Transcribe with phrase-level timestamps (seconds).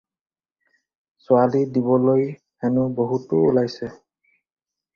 [1.25, 2.25] ছোৱালী দিবলৈ
[2.65, 3.95] হেনো বহুতো ওলাইছে।